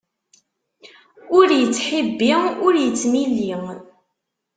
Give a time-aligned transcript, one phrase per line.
[1.37, 2.33] Ur ittḥibbi,
[2.65, 3.53] ur ittmilli.